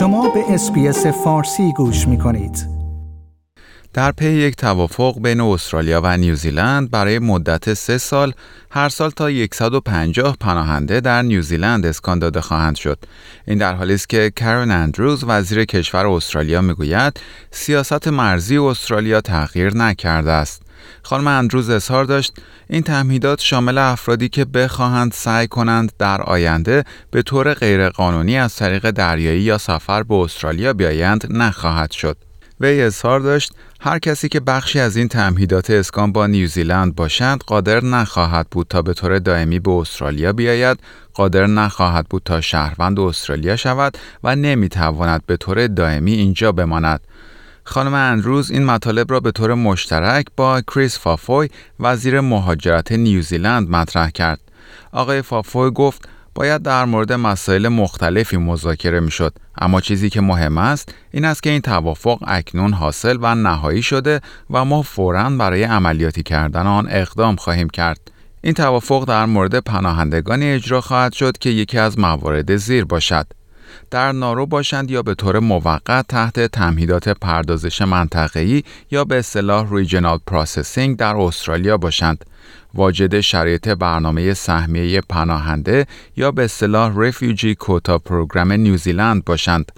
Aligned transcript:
شما 0.00 0.30
به 0.30 0.44
SBS 0.48 1.06
فارسی 1.06 1.72
گوش 1.72 2.08
می 2.08 2.18
کنید. 2.18 2.66
در 3.92 4.12
پی 4.12 4.26
یک 4.26 4.56
توافق 4.56 5.20
بین 5.22 5.40
استرالیا 5.40 6.00
و 6.04 6.16
نیوزیلند 6.16 6.90
برای 6.90 7.18
مدت 7.18 7.74
سه 7.74 7.98
سال 7.98 8.32
هر 8.70 8.88
سال 8.88 9.10
تا 9.10 9.30
150 9.52 10.36
پناهنده 10.40 11.00
در 11.00 11.22
نیوزیلند 11.22 11.86
اسکان 11.86 12.18
داده 12.18 12.40
خواهند 12.40 12.76
شد. 12.76 12.98
این 13.46 13.58
در 13.58 13.74
حالی 13.74 13.94
است 13.94 14.08
که 14.08 14.32
کرن 14.36 14.70
اندروز 14.70 15.24
وزیر 15.26 15.64
کشور 15.64 16.06
استرالیا 16.06 16.60
می‌گوید 16.60 17.20
سیاست 17.50 18.08
مرزی 18.08 18.58
استرالیا 18.58 19.20
تغییر 19.20 19.76
نکرده 19.76 20.32
است. 20.32 20.62
خانم 21.02 21.26
اندروز 21.26 21.70
اظهار 21.70 22.04
داشت 22.04 22.32
این 22.68 22.82
تمهیدات 22.82 23.40
شامل 23.40 23.78
افرادی 23.78 24.28
که 24.28 24.44
بخواهند 24.44 25.12
سعی 25.12 25.46
کنند 25.46 25.92
در 25.98 26.22
آینده 26.22 26.84
به 27.10 27.22
طور 27.22 27.54
غیرقانونی 27.54 28.38
از 28.38 28.56
طریق 28.56 28.90
دریایی 28.90 29.40
یا 29.40 29.58
سفر 29.58 30.02
به 30.02 30.14
استرالیا 30.14 30.72
بیایند 30.72 31.26
نخواهد 31.30 31.90
شد. 31.90 32.16
وی 32.60 32.82
اظهار 32.82 33.20
داشت 33.20 33.52
هر 33.80 33.98
کسی 33.98 34.28
که 34.28 34.40
بخشی 34.40 34.80
از 34.80 34.96
این 34.96 35.08
تمهیدات 35.08 35.70
اسکان 35.70 36.12
با 36.12 36.26
نیوزیلند 36.26 36.94
باشند 36.94 37.40
قادر 37.46 37.84
نخواهد 37.84 38.46
بود 38.50 38.66
تا 38.70 38.82
به 38.82 38.94
طور 38.94 39.18
دائمی 39.18 39.58
به 39.58 39.70
استرالیا 39.70 40.32
بیاید 40.32 40.78
قادر 41.14 41.46
نخواهد 41.46 42.06
بود 42.10 42.22
تا 42.24 42.40
شهروند 42.40 43.00
استرالیا 43.00 43.56
شود 43.56 43.98
و 44.24 44.36
نمی‌تواند 44.36 45.22
به 45.26 45.36
طور 45.36 45.66
دائمی 45.66 46.12
اینجا 46.12 46.52
بماند 46.52 47.00
خانم 47.70 47.94
اندروز 47.94 48.50
این 48.50 48.64
مطالب 48.64 49.12
را 49.12 49.20
به 49.20 49.30
طور 49.30 49.54
مشترک 49.54 50.26
با 50.36 50.60
کریس 50.60 50.98
فافوی 50.98 51.48
وزیر 51.80 52.20
مهاجرت 52.20 52.92
نیوزیلند 52.92 53.70
مطرح 53.70 54.10
کرد. 54.10 54.40
آقای 54.92 55.22
فافوی 55.22 55.70
گفت 55.70 56.08
باید 56.34 56.62
در 56.62 56.84
مورد 56.84 57.12
مسائل 57.12 57.68
مختلفی 57.68 58.36
مذاکره 58.36 59.00
می 59.00 59.10
شد 59.10 59.34
اما 59.58 59.80
چیزی 59.80 60.10
که 60.10 60.20
مهم 60.20 60.58
است 60.58 60.94
این 61.10 61.24
است 61.24 61.42
که 61.42 61.50
این 61.50 61.60
توافق 61.60 62.18
اکنون 62.26 62.72
حاصل 62.72 63.18
و 63.20 63.34
نهایی 63.34 63.82
شده 63.82 64.20
و 64.50 64.64
ما 64.64 64.82
فوراً 64.82 65.30
برای 65.30 65.62
عملیاتی 65.62 66.22
کردن 66.22 66.66
آن 66.66 66.86
اقدام 66.90 67.36
خواهیم 67.36 67.70
کرد. 67.70 68.10
این 68.40 68.54
توافق 68.54 69.04
در 69.04 69.26
مورد 69.26 69.58
پناهندگانی 69.58 70.50
اجرا 70.50 70.80
خواهد 70.80 71.12
شد 71.12 71.38
که 71.38 71.50
یکی 71.50 71.78
از 71.78 71.98
موارد 71.98 72.56
زیر 72.56 72.84
باشد. 72.84 73.26
در 73.90 74.12
نائورو 74.12 74.46
باشند 74.46 74.90
یا 74.90 75.02
به 75.02 75.14
طور 75.14 75.38
موقت 75.38 76.06
تحت 76.08 76.40
تمهیدات 76.40 77.08
پردازش 77.08 77.82
منطقه‌ای 77.82 78.62
یا 78.90 79.04
به 79.04 79.18
اصطلاح 79.18 79.74
regional 79.74 80.18
processing 80.26 80.96
در 80.96 81.16
استرالیا 81.16 81.76
باشند. 81.76 82.24
واجد 82.74 83.20
شرایط 83.20 83.68
برنامه 83.68 84.34
سهمیه 84.34 85.00
پناهنده 85.00 85.86
یا 86.16 86.30
به 86.30 86.44
اصطلاح 86.44 86.92
refugee 86.96 87.54
quota 87.54 87.98
program 87.98 88.52
نیوزیلند 88.52 89.24
باشند. 89.24 89.72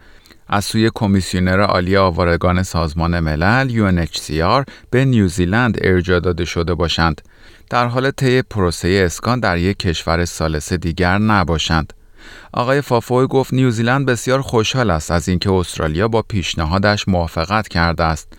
از 0.48 0.64
سوی 0.64 0.90
کمیسیونر 0.94 1.60
عالی 1.60 1.96
آوارگان 1.96 2.62
سازمان 2.62 3.20
ملل 3.20 3.68
UNHCR 3.68 4.64
به 4.90 5.04
نیوزیلند 5.04 5.78
ارجاع 5.80 6.20
داده 6.20 6.44
شده 6.44 6.74
باشند. 6.74 7.22
در 7.70 7.86
حال 7.86 8.10
طی 8.10 8.42
پروسه 8.42 9.02
اسکان 9.06 9.40
در 9.40 9.58
یک 9.58 9.78
کشور 9.78 10.24
ثالث 10.24 10.72
دیگر 10.72 11.18
نباشند. 11.18 11.92
آقای 12.52 12.80
فافوی 12.80 13.26
گفت 13.26 13.52
نیوزیلند 13.52 14.06
بسیار 14.06 14.40
خوشحال 14.40 14.90
است 14.90 15.10
از 15.10 15.28
اینکه 15.28 15.52
استرالیا 15.52 16.08
با 16.08 16.22
پیشنهادش 16.22 17.08
موافقت 17.08 17.68
کرده 17.68 18.04
است. 18.04 18.32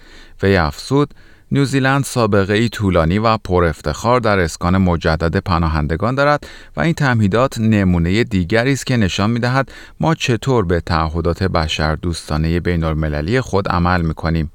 وی 0.43 0.57
افزود 0.57 1.13
نیوزیلند 1.53 2.03
سابقه 2.03 2.53
ای 2.53 2.69
طولانی 2.69 3.19
و 3.19 3.37
پر 3.37 3.63
افتخار 3.63 4.19
در 4.19 4.39
اسکان 4.39 4.77
مجدد 4.77 5.37
پناهندگان 5.37 6.15
دارد 6.15 6.47
و 6.77 6.81
این 6.81 6.93
تمهیدات 6.93 7.59
نمونه 7.59 8.23
دیگری 8.23 8.73
است 8.73 8.85
که 8.85 8.97
نشان 8.97 9.29
می 9.29 9.39
دهد 9.39 9.71
ما 9.99 10.15
چطور 10.15 10.65
به 10.65 10.79
تعهدات 10.79 11.43
بشر 11.43 11.95
دوستانه 11.95 12.59
بین 12.59 12.83
المللی 12.83 13.41
خود 13.41 13.67
عمل 13.67 14.01
می 14.01 14.13
کنیم. 14.13 14.51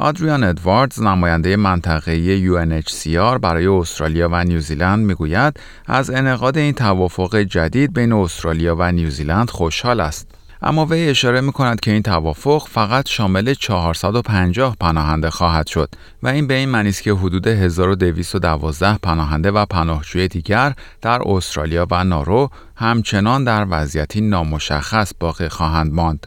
آدریان 0.00 0.44
ادواردز 0.44 1.02
نماینده 1.02 1.56
منطقه 1.56 2.40
UNHCR 2.40 3.38
برای 3.38 3.66
استرالیا 3.66 4.28
و 4.32 4.44
نیوزیلند 4.44 5.06
می‌گوید 5.06 5.60
از 5.86 6.10
انعقاد 6.10 6.58
این 6.58 6.72
توافق 6.72 7.36
جدید 7.36 7.92
بین 7.94 8.12
استرالیا 8.12 8.76
و 8.78 8.92
نیوزیلند 8.92 9.50
خوشحال 9.50 10.00
است. 10.00 10.28
اما 10.62 10.86
وی 10.86 11.08
اشاره 11.08 11.40
می 11.40 11.52
کند 11.52 11.80
که 11.80 11.90
این 11.90 12.02
توافق 12.02 12.66
فقط 12.70 13.08
شامل 13.08 13.54
450 13.54 14.76
پناهنده 14.80 15.30
خواهد 15.30 15.66
شد 15.66 15.88
و 16.22 16.28
این 16.28 16.46
به 16.46 16.54
این 16.54 16.68
معنی 16.68 16.88
است 16.88 17.02
که 17.02 17.12
حدود 17.12 17.46
1212 17.46 18.98
پناهنده 19.02 19.50
و 19.50 19.66
پناهجوی 19.66 20.28
دیگر 20.28 20.74
در 21.02 21.22
استرالیا 21.26 21.86
و 21.90 22.04
نائورو 22.04 22.50
همچنان 22.76 23.44
در 23.44 23.66
وضعیتی 23.70 24.20
نامشخص 24.20 25.12
باقی 25.20 25.48
خواهند 25.48 25.92
ماند. 25.92 26.26